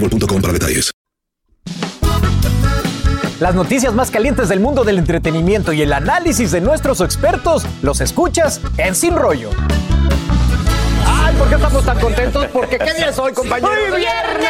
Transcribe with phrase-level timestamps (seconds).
[0.00, 0.90] boostmobile.com para detalles.
[3.40, 8.00] Las noticias más calientes del mundo del entretenimiento y el análisis de nuestros expertos los
[8.00, 9.50] escuchas en Sin Rollo.
[11.06, 12.46] Ay, ¿por qué estamos tan contentos?
[12.52, 13.70] Porque ¿qué día es hoy, compañeros?
[13.92, 14.48] ¡Hoy viernes!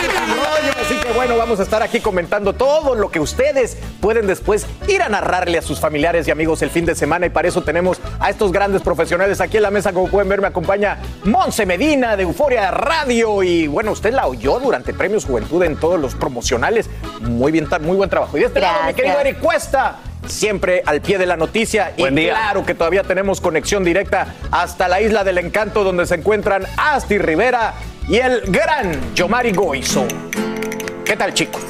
[0.00, 4.26] Sin Rollo, Así que bueno, vamos a estar aquí comentando todo lo que ustedes pueden
[4.26, 7.48] después ir a narrarle a sus familiares y amigos el fin de semana y para
[7.48, 10.98] eso tenemos a estos grandes profesionales aquí en la mesa, como pueden ver, me acompaña
[11.24, 15.98] Monse Medina de Euforia Radio y bueno, usted la oyó durante Premios Juventud en todos
[15.98, 16.88] los promocionales.
[17.22, 18.36] Muy bien, muy buen trabajo.
[18.36, 19.98] Y de este lado, mi querido Eric Cuesta.
[20.26, 22.34] Siempre al pie de la noticia Buen y día.
[22.34, 27.16] claro que todavía tenemos conexión directa hasta la isla del encanto donde se encuentran Asti
[27.16, 27.72] Rivera
[28.06, 30.06] y el gran Yomari Goizo.
[31.10, 31.60] ¿Qué tal, chicos?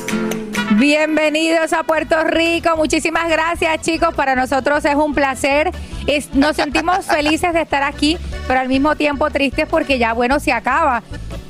[0.72, 2.76] Bienvenidos a Puerto Rico.
[2.76, 4.12] Muchísimas gracias, chicos.
[4.14, 5.70] Para nosotros es un placer.
[6.06, 10.40] Es- nos sentimos felices de estar aquí, pero al mismo tiempo tristes porque ya, bueno,
[10.40, 11.02] se acaba.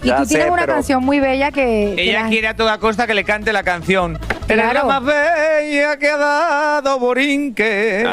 [0.04, 1.94] Y Ya tú tienes una canción muy bella que.
[1.96, 4.20] que Ella la- quiere a toda costa que le cante la canción.
[4.52, 4.86] Eres la Claro.
[4.88, 8.04] más bella que ha dado Borinque.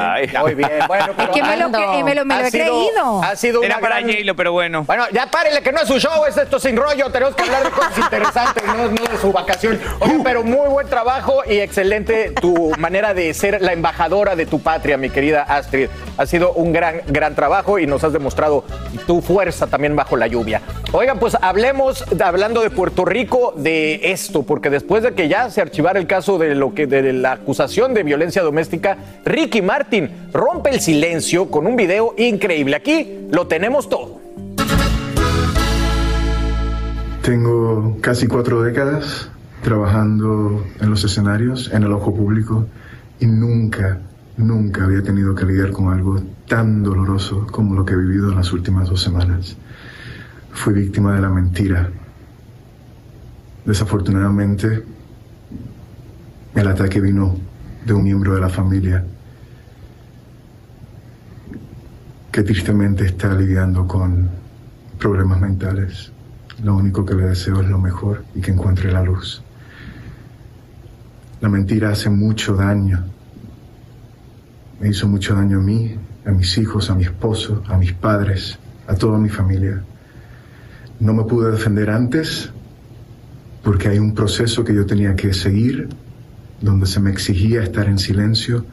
[0.42, 2.64] Muy bien, bueno, Es que me lo, que- me lo, me lo Ha he sido-
[2.66, 3.24] creído.
[3.24, 4.84] Ha sido Era una para gran- pero bueno.
[4.84, 7.10] Bueno, ya párele, que no es su show, es esto sin rollo.
[7.12, 9.80] Tenemos que hablar de cosas interesantes, no, no de su vacación.
[10.00, 14.60] Oye, pero muy buen trabajo y excelente tu manera de ser la embajadora de tu
[14.62, 15.90] patria, mi querida Astrid.
[16.18, 18.64] Ha sido un gran, gran trabajo y nos has demostrado
[19.06, 20.62] tu fuerza también bajo la lluvia.
[20.92, 25.50] Oigan, pues hablemos, de- hablando de Puerto Rico, de esto, porque después de que ya
[25.50, 30.10] se archivara el caso de lo que de la acusación de violencia doméstica, Ricky Martin
[30.34, 32.76] rompe el silencio con un video increíble.
[32.76, 34.20] Aquí lo tenemos todo.
[37.22, 39.30] Tengo casi cuatro décadas
[39.62, 42.66] trabajando en los escenarios, en el ojo público,
[43.20, 44.00] y nunca,
[44.38, 48.36] nunca había tenido que lidiar con algo tan doloroso como lo que he vivido en
[48.36, 49.56] las últimas dos semanas.
[50.52, 51.90] Fui víctima de la mentira.
[53.66, 54.84] Desafortunadamente,
[56.58, 57.38] el ataque vino
[57.86, 59.04] de un miembro de la familia
[62.32, 64.28] que tristemente está lidiando con
[64.98, 66.12] problemas mentales.
[66.64, 69.44] Lo único que le deseo es lo mejor y que encuentre la luz.
[71.42, 73.06] La mentira hace mucho daño.
[74.80, 78.58] Me hizo mucho daño a mí, a mis hijos, a mi esposo, a mis padres,
[78.88, 79.84] a toda mi familia.
[81.00, 82.50] No me pude defender antes
[83.64, 85.88] porque hay un proceso que yo tenía que seguir
[86.62, 88.66] donde se me exigía estar en silencio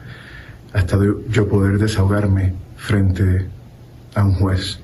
[0.73, 0.97] hasta
[1.29, 3.45] yo poder desahogarme frente
[4.13, 4.79] a un juez.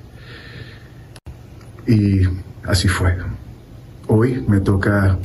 [1.86, 2.22] Y
[2.64, 3.16] así fue.
[4.06, 5.18] Hoy me toca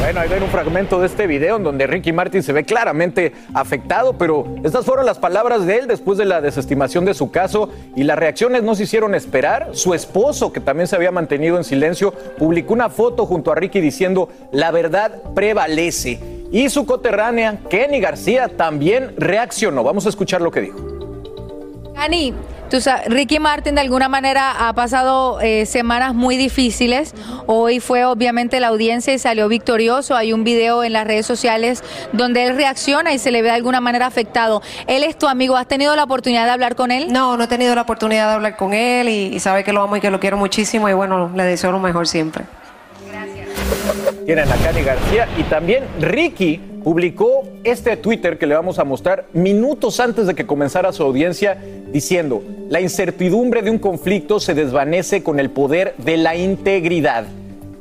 [0.00, 3.32] Bueno, ahí ven un fragmento de este video en donde Ricky Martin se ve claramente
[3.54, 7.70] afectado, pero estas fueron las palabras de él después de la desestimación de su caso
[7.94, 9.70] y las reacciones no se hicieron esperar.
[9.72, 13.80] Su esposo, que también se había mantenido en silencio, publicó una foto junto a Ricky
[13.80, 16.41] diciendo la verdad prevalece.
[16.52, 19.82] Y su coterránea, Kenny García, también reaccionó.
[19.82, 20.78] Vamos a escuchar lo que dijo.
[21.96, 22.34] Ani,
[22.68, 27.14] tú Ricky Martin de alguna manera ha pasado eh, semanas muy difíciles.
[27.46, 30.14] Hoy fue obviamente la audiencia y salió victorioso.
[30.14, 31.82] Hay un video en las redes sociales
[32.12, 34.60] donde él reacciona y se le ve de alguna manera afectado.
[34.86, 35.56] Él es tu amigo.
[35.56, 37.10] ¿Has tenido la oportunidad de hablar con él?
[37.10, 39.80] No, no he tenido la oportunidad de hablar con él y, y sabe que lo
[39.82, 42.44] amo y que lo quiero muchísimo y bueno, le deseo lo mejor siempre.
[44.24, 49.26] Tienen a Cani García y también Ricky publicó este Twitter que le vamos a mostrar
[49.32, 51.56] minutos antes de que comenzara su audiencia
[51.92, 57.24] diciendo, la incertidumbre de un conflicto se desvanece con el poder de la integridad.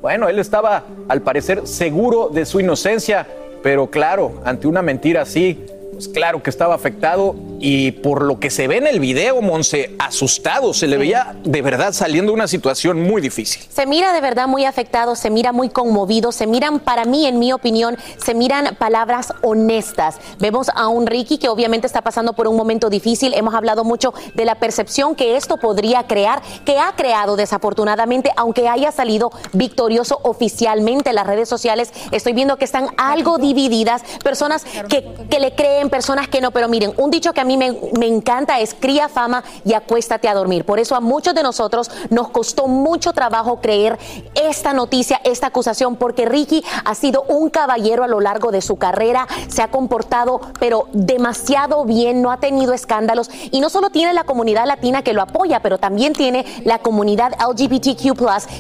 [0.02, 3.28] Bueno, él estaba al parecer seguro de su inocencia,
[3.64, 8.50] pero claro, ante una mentira así, pues claro que estaba afectado y por lo que
[8.50, 12.48] se ve en el video, Monse, asustado, se le veía de verdad saliendo de una
[12.48, 13.64] situación muy difícil.
[13.70, 17.38] Se mira de verdad muy afectado, se mira muy conmovido, se miran, para mí, en
[17.38, 20.18] mi opinión, se miran palabras honestas.
[20.40, 23.36] Vemos a un Ricky que obviamente está pasando por un momento difícil.
[23.36, 28.68] Hemos hablado mucho de la percepción que esto podría crear, que ha creado desafortunadamente, aunque
[28.70, 31.92] haya salido victorioso oficialmente en las redes sociales.
[32.12, 36.68] Estoy viendo que están algo divididas, personas que, que le creen, personas que no, pero
[36.68, 40.34] miren, un dicho que a mí me, me encanta es cría fama y acuéstate a
[40.34, 40.66] dormir.
[40.66, 43.98] Por eso a muchos de nosotros nos costó mucho trabajo creer
[44.36, 48.78] esta noticia, esta acusación, porque Ricky ha sido un caballero a lo largo de su
[48.78, 54.14] carrera, se ha comportado pero demasiado bien, no ha tenido escándalos y no solo tiene
[54.14, 58.12] la comunidad latina que lo apoya, pero también tiene la comunidad LGBTQ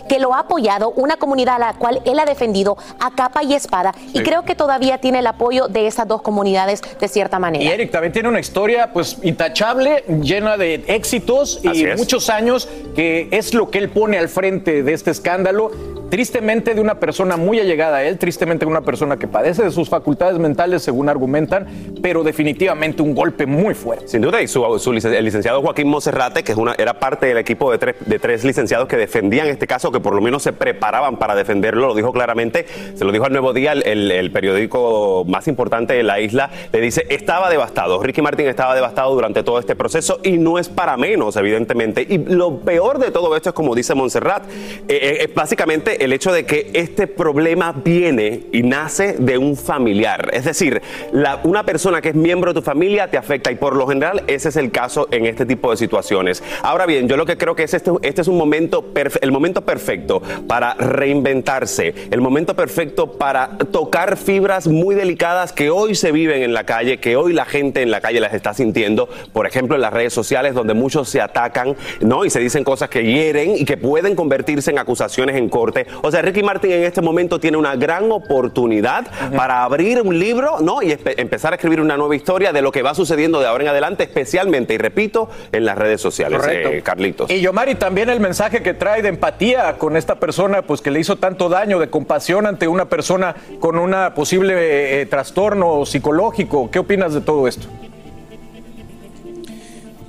[0.08, 3.54] que lo ha apoyado, una comunidad a la cual él ha defendido a capa y
[3.54, 7.64] espada y creo que todavía tiene el apoyo de esas dos comunidades de cierta manera.
[7.64, 11.98] Y Eric también tiene una historia pues intachable, llena de éxitos Así y es.
[11.98, 15.72] muchos años que es lo que él pone al frente de este escándalo.
[16.12, 19.72] Tristemente de una persona muy allegada a él, tristemente de una persona que padece de
[19.72, 21.68] sus facultades mentales, según argumentan,
[22.02, 24.10] pero definitivamente un golpe muy fuerte.
[24.10, 27.28] Sin duda, y su, su licen- el licenciado Joaquín Monserrate, que es una, era parte
[27.28, 30.44] del equipo de tres, de tres licenciados que defendían este caso, que por lo menos
[30.44, 34.12] se preparaban para defenderlo, lo dijo claramente, se lo dijo al Nuevo Día, el, el-
[34.12, 39.14] el periódico más importante de la isla, le dice, estaba devastado, Ricky Martin estaba devastado
[39.14, 42.06] durante todo este proceso y no es para menos, evidentemente.
[42.08, 44.50] Y lo peor de todo esto es, como dice Montserrat, eh,
[44.88, 50.30] eh, es básicamente el hecho de que este problema viene y nace de un familiar.
[50.34, 50.82] Es decir,
[51.12, 54.24] la- una persona que es miembro de tu familia te afecta y por lo general
[54.28, 56.44] ese es el caso en este tipo de situaciones.
[56.64, 58.86] Ahora bien, yo lo que creo que es este, este es un momento,
[59.22, 65.96] el momento perfecto para reinventarse, el momento perfecto para tocar fibras muy delicadas que hoy
[65.96, 69.10] se viven en la calle, que hoy la gente en la calle las está sintiendo,
[69.34, 72.26] por ejemplo en las redes sociales donde muchos se atacan, ¿no?
[72.26, 75.88] Y se dicen cosas que hieren y que pueden convertirse en acusaciones en corte.
[76.04, 80.60] O sea, Ricky Martin en este momento tiene una gran oportunidad para abrir un libro,
[80.62, 80.84] ¿no?
[80.84, 83.70] Y empezar a escribir una nueva historia de lo que va sucediendo de ahora en
[83.70, 87.32] adelante, especialmente, y repito, en las redes sociales, eh, Carlitos.
[87.32, 91.00] Y Yomari, también el mensaje que trae de empatía con esta persona, pues que le
[91.00, 96.70] hizo tanto daño, de compasión ante una persona con una posible eh, trastorno psicológico.
[96.70, 97.68] ¿Qué opinas de todo esto?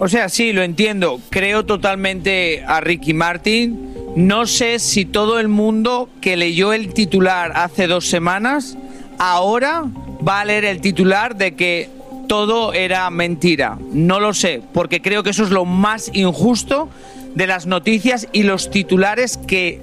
[0.04, 1.20] O sea, sí, lo entiendo.
[1.30, 3.94] Creo totalmente a Ricky Martin.
[4.16, 8.76] No sé si todo el mundo que leyó el titular hace dos semanas,
[9.20, 9.84] ahora
[10.26, 11.88] va a leer el titular de que
[12.26, 13.78] todo era mentira.
[13.92, 16.88] No lo sé, porque creo que eso es lo más injusto
[17.36, 19.82] de las noticias y los titulares que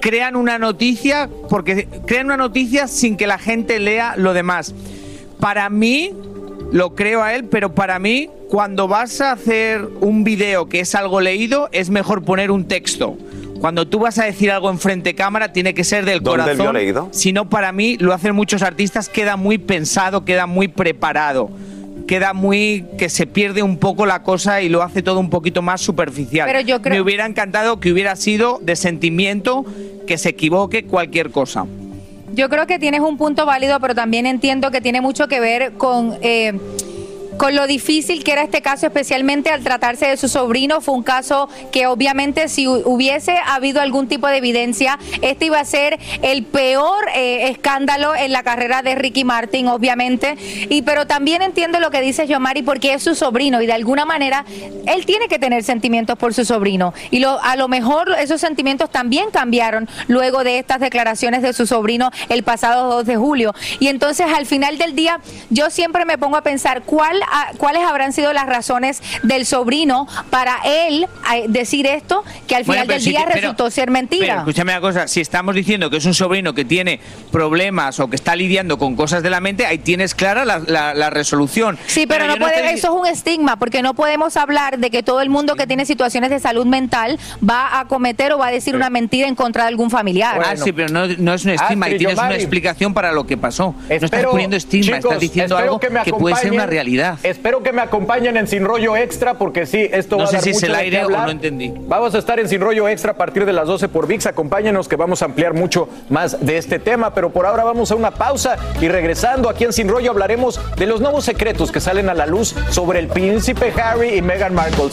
[0.00, 4.74] crean una noticia, porque crean una noticia sin que la gente lea lo demás.
[5.38, 6.10] Para mí,
[6.72, 10.94] lo creo a él, pero para mí, cuando vas a hacer un video que es
[10.94, 13.16] algo leído, es mejor poner un texto.
[13.60, 16.74] Cuando tú vas a decir algo en frente cámara, tiene que ser del ¿Dónde corazón.
[16.74, 17.08] leído?
[17.12, 21.50] Si no, para mí, lo hacen muchos artistas, queda muy pensado, queda muy preparado.
[22.08, 25.62] Queda muy que se pierde un poco la cosa y lo hace todo un poquito
[25.62, 26.48] más superficial.
[26.48, 29.64] Pero yo creo- Me hubiera encantado que hubiera sido de sentimiento,
[30.06, 31.64] que se equivoque cualquier cosa.
[32.34, 35.74] Yo creo que tienes un punto válido, pero también entiendo que tiene mucho que ver
[35.74, 36.58] con, eh,
[37.42, 40.80] con lo difícil que era este caso, especialmente al tratarse de su sobrino.
[40.80, 45.58] Fue un caso que obviamente si hu- hubiese habido algún tipo de evidencia, este iba
[45.58, 50.36] a ser el peor eh, escándalo en la carrera de Ricky Martin, obviamente.
[50.68, 54.04] Y pero también entiendo lo que dice Yomari porque es su sobrino y de alguna
[54.04, 54.44] manera
[54.86, 56.94] él tiene que tener sentimientos por su sobrino.
[57.10, 61.66] Y lo, a lo mejor esos sentimientos también cambiaron luego de estas declaraciones de su
[61.66, 63.52] sobrino el pasado 2 de julio.
[63.80, 65.18] Y entonces al final del día
[65.50, 67.20] yo siempre me pongo a pensar cuál,
[67.58, 72.86] cuáles habrán sido las razones del sobrino para él eh, decir esto que al final
[72.86, 74.36] del sí día pero- resultó ser Pero mentira.
[74.38, 78.16] escúchame una cosa, si estamos diciendo que es un sobrino que tiene problemas o que
[78.16, 81.78] está lidiando con cosas de la mente, ahí tienes clara la, la- la resolución.
[81.86, 85.02] Sí, pero, no puede, te eso es un estigma, porque no podemos hablar de que
[85.02, 88.50] todo el mundo que tiene situaciones de salud mental va a cometer o va a
[88.50, 90.40] decir una mentira en contra de algún familiar.
[90.44, 93.36] Ah, sí, pero no, no es un estigma, ahí tienes una explicación para lo que
[93.36, 93.74] pasó.
[93.88, 97.11] no estás poniendo estigma, chicos, estás diciendo algo que puede ser una realidad.
[97.22, 100.36] Espero que me acompañen en Sin Rollo Extra porque sí, esto No va a sé
[100.36, 101.24] dar si es mucho el de qué aire o hablar.
[101.26, 101.72] no entendí.
[101.86, 104.26] Vamos a estar en Sin Rollo Extra a partir de las 12 por VIX.
[104.26, 107.94] Acompáñenos que vamos a ampliar mucho más de este tema, pero por ahora vamos a
[107.94, 112.08] una pausa y regresando aquí en Sin Rollo hablaremos de los nuevos secretos que salen
[112.08, 114.90] a la luz sobre el príncipe Harry y Meghan Markle.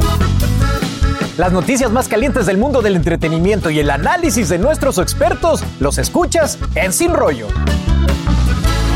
[1.37, 5.97] Las noticias más calientes del mundo del entretenimiento y el análisis de nuestros expertos los
[5.97, 7.47] escuchas en Sin Rollo.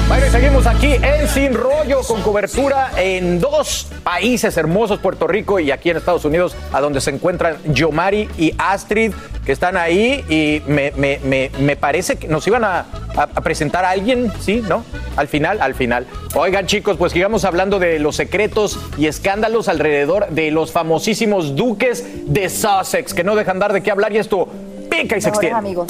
[0.07, 5.59] Bueno, y seguimos aquí en Sin Rollo con cobertura en dos países hermosos, Puerto Rico
[5.59, 9.11] y aquí en Estados Unidos, a donde se encuentran Yomari y Astrid,
[9.45, 12.79] que están ahí y me, me- me- me parece que nos iban a,
[13.15, 14.61] a- a presentar a alguien, ¿sí?
[14.67, 14.83] ¿No?
[15.15, 16.05] Al final, al final.
[16.35, 22.03] Oigan chicos, pues sigamos hablando de los secretos y escándalos alrededor de los famosísimos duques
[22.31, 24.47] de Sussex, que no dejan dar de qué hablar y esto
[24.91, 25.57] pica y se extiende.
[25.57, 25.87] amigos.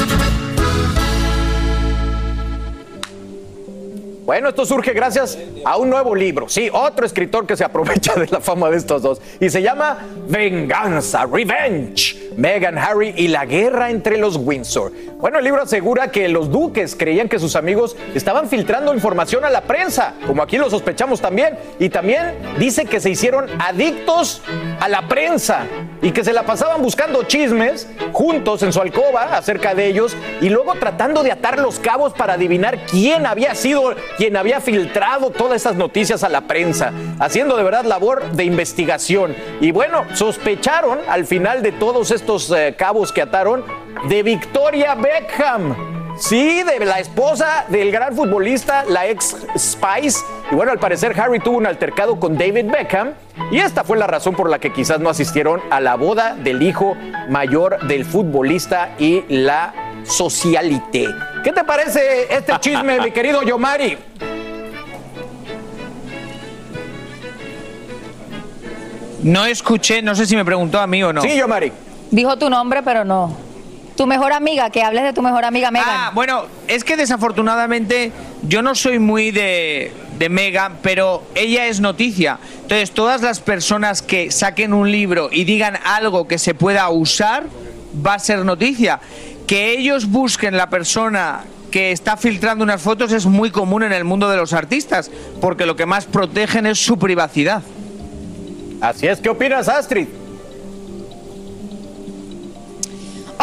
[4.25, 6.47] Bueno, esto surge gracias a un nuevo libro.
[6.47, 9.21] Sí, otro escritor que se aprovecha de la fama de estos dos.
[9.41, 9.97] Y se llama
[10.29, 12.31] Venganza, Revenge.
[12.37, 14.91] Meghan, Harry y la guerra entre los Windsor.
[15.19, 19.49] Bueno, el libro asegura que los duques creían que sus amigos estaban filtrando información a
[19.49, 21.57] la prensa, como aquí lo sospechamos también.
[21.79, 24.41] Y también dice que se hicieron adictos
[24.79, 25.65] a la prensa
[26.03, 30.49] y que se la pasaban buscando chismes juntos en su alcoba acerca de ellos y
[30.49, 35.61] luego tratando de atar los cabos para adivinar quién había sido quien había filtrado todas
[35.61, 39.35] esas noticias a la prensa, haciendo de verdad labor de investigación.
[39.61, 43.63] Y bueno, sospecharon al final de todos estos eh, cabos que ataron
[44.09, 45.93] de Victoria Beckham.
[46.19, 50.19] Sí, de la esposa del gran futbolista, la ex Spice.
[50.53, 53.13] Y bueno, al parecer Harry tuvo un altercado con David Beckham.
[53.49, 56.61] Y esta fue la razón por la que quizás no asistieron a la boda del
[56.61, 56.95] hijo
[57.27, 61.07] mayor del futbolista y la socialité.
[61.43, 63.97] ¿Qué te parece este chisme, mi querido Yomari?
[69.23, 71.23] No escuché, no sé si me preguntó a mí o no.
[71.23, 71.71] Sí, Yomari.
[72.11, 73.35] Dijo tu nombre, pero no.
[73.97, 75.89] Tu mejor amiga, que hables de tu mejor amiga Megan.
[75.89, 78.11] Ah, bueno, es que desafortunadamente
[78.43, 82.39] yo no soy muy de, de Megan, pero ella es noticia.
[82.61, 87.45] Entonces, todas las personas que saquen un libro y digan algo que se pueda usar,
[88.05, 88.99] va a ser noticia.
[89.47, 94.03] Que ellos busquen la persona que está filtrando unas fotos es muy común en el
[94.03, 95.09] mundo de los artistas,
[95.41, 97.63] porque lo que más protegen es su privacidad.
[98.79, 100.07] Así es, ¿qué opinas, Astrid?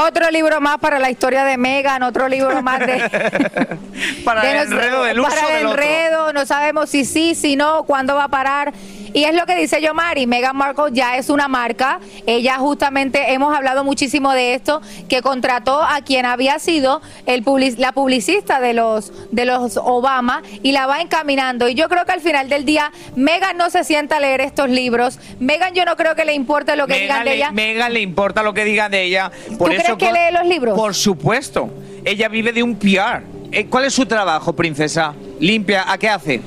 [0.06, 3.00] Otro libro más para la historia de Megan, otro libro más de...
[4.24, 5.82] Para de el enredo del uso Para el del otro.
[5.82, 8.72] enredo, no sabemos si sí, si no, cuándo va a parar.
[9.12, 11.98] Y es lo que dice Yomari, Meghan Markle ya es una marca.
[12.26, 17.76] Ella justamente, hemos hablado muchísimo de esto, que contrató a quien había sido el public-
[17.76, 21.68] la publicista de los, de los Obama y la va encaminando.
[21.68, 24.70] Y yo creo que al final del día, Meghan no se sienta a leer estos
[24.70, 25.18] libros.
[25.40, 27.50] Meghan yo no creo que le importe lo que digan Megan de ella.
[27.50, 29.32] Megan le importa lo que digan de ella.
[29.58, 30.76] Por ¿Tú eso que lee los libros?
[30.78, 31.70] Por supuesto.
[32.04, 33.22] Ella vive de un PR.
[33.52, 35.14] Eh, ¿Cuál es su trabajo, princesa?
[35.38, 35.90] Limpia.
[35.90, 36.40] ¿A qué hace?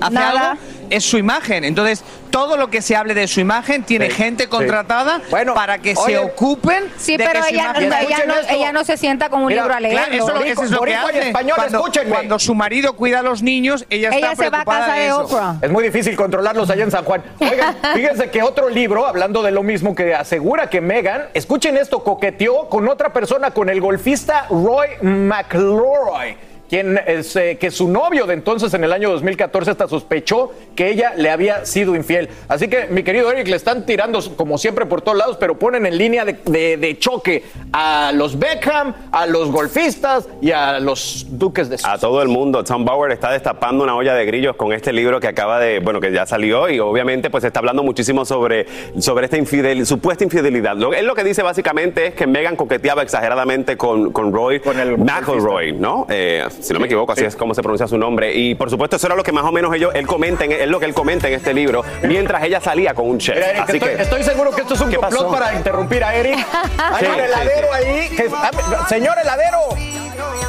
[0.00, 0.50] ¿Hace Nada.
[0.52, 0.62] algo?
[0.90, 1.64] Es su imagen.
[1.64, 2.02] Entonces,
[2.36, 4.48] todo lo que se hable de su imagen tiene Sí, gente sí.
[4.50, 8.00] contratada Bueno, para que oye, se ocupen Sí, de pero que su ella, imagen- ella
[8.00, 10.00] Escuchen no, ella no se sienta con un Mira, libro a leerlo.
[10.06, 11.18] Claro, eso, lo- eso es lo que hace.
[11.28, 14.64] español, cuando, cuando su marido cuida a los niños, ella, ella está se va a
[14.64, 15.20] preocupada casa de eso.
[15.24, 15.54] Oprah.
[15.62, 17.22] Es muy difícil controlarlos allá en San Juan.
[17.40, 22.04] Oigan, fíjense que otro libro, hablando de lo mismo, que asegura que Megan, escuchen esto,
[22.04, 26.36] coqueteó con otra persona, con el golfista Roy McIlroy.
[26.68, 30.90] Quien es, eh, que su novio de entonces en el año 2014 hasta sospechó que
[30.90, 32.28] ella le había sido infiel.
[32.48, 35.86] Así que, mi querido Eric, le están tirando como siempre por todos lados, pero ponen
[35.86, 41.26] en línea de, de- de choque a los Beckham, a los golfistas y a los
[41.30, 42.64] duques de A todo el mundo.
[42.64, 46.00] Tom Bauer está destapando una olla de grillos con este libro que acaba de, bueno,
[46.00, 48.66] que ya salió y obviamente pues está hablando muchísimo sobre,
[48.98, 50.76] sobre esta infidel, supuesta infidelidad.
[50.76, 54.78] Lo, él lo que dice básicamente es que Megan coqueteaba exageradamente con, con Roy Con
[54.80, 56.06] el McElroy, ¿no?
[56.10, 58.34] Eh, si no me equivoco, así es como se pronuncia su nombre.
[58.34, 60.68] Y por supuesto eso era lo que más o menos ellos, él comenta, en- es
[60.68, 63.34] lo que él comenta en este libro, mientras ella salía con un chef.
[63.36, 65.32] Mira, Eric, Así estoy, que, estoy seguro que esto es un ¿Qué complot pasó?
[65.32, 66.38] para interrumpir a Eric.
[66.78, 68.08] Hay un heladero ahí.
[68.16, 69.58] que- ah, señor heladero,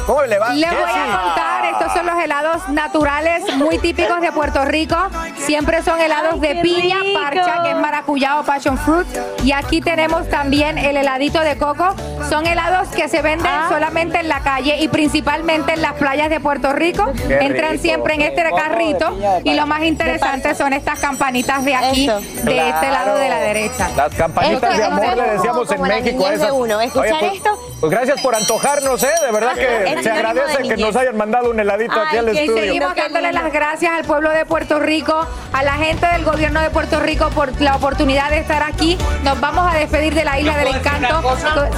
[0.08, 0.48] ¿cómo le va?
[0.54, 4.96] Les voy a contar, estos son los helados naturales muy típicos de Puerto Rico.
[5.36, 9.06] Siempre son helados de piña, parcha, que es maracuyá o passion fruit.
[9.44, 11.94] Y aquí tenemos también el heladito de coco.
[12.30, 16.40] Son helados que se venden solamente en la calle y principalmente en las playas de
[16.40, 17.12] Puerto Rico.
[17.28, 17.82] Qué Entran rico.
[17.82, 19.14] siempre en este carrito.
[19.44, 22.20] Y lo más interesante son estas campanitas de aquí, Esto.
[22.44, 22.92] de este Claro.
[22.92, 23.88] lado de la derecha.
[23.94, 26.28] Las campanitas Esto de amor le decíamos en México.
[26.28, 26.80] de uno.
[26.80, 29.10] Escuchar Oye, pues, esto Pues gracias por antojarnos, ¿eh?
[29.24, 32.34] De verdad que Es se agradece de que nos hayan mandado un heladito aquí al
[32.34, 32.62] y estudio.
[32.64, 36.70] seguimos dándole las gracias al pueblo de Puerto Rico, a la gente del gobierno de
[36.70, 38.98] Puerto Rico por la oportunidad de estar aquí.
[39.22, 41.22] Nos vamos a despedir de la isla del encanto.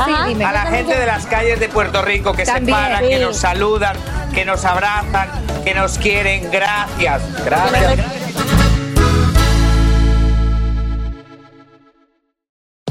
[0.07, 0.45] Sí, dime.
[0.47, 2.79] A la gente de las calles de Puerto Rico que También.
[2.79, 3.97] se paran, que nos saludan,
[4.35, 5.29] que nos abrazan,
[5.65, 6.51] que nos quieren.
[6.51, 7.45] Gracias.
[7.45, 8.20] Gracias.